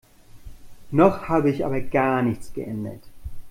Noch 0.89 1.27
habe 1.29 1.51
ich 1.51 1.63
aber 1.63 1.79
gar 1.79 2.23
nichts 2.23 2.51
geändert. 2.53 3.03